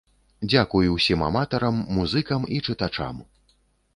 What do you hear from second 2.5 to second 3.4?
і чытачам.